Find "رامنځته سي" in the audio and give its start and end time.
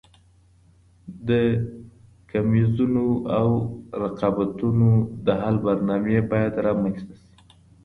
6.67-7.31